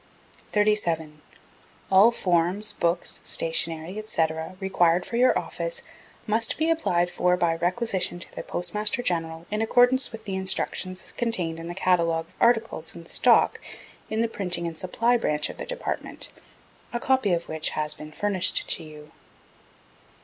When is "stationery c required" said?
3.23-5.05